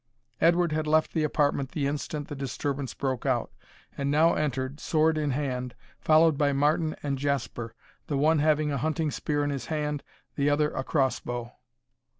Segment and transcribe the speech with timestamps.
[0.39, 3.51] Edward had left the apartment the instant the disturbance broke out,
[3.95, 7.75] and now entered, sword in hand, followed by Martin and Jasper,
[8.07, 10.01] the one having a hunting spear in his hand,
[10.33, 11.51] the other a cross bow.